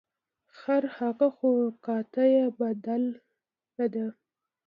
[0.57, 1.51] خرهغه خو
[1.85, 4.05] کته یې بدله ده.